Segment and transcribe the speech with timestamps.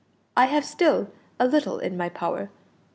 [0.35, 2.49] I have still a little in my power.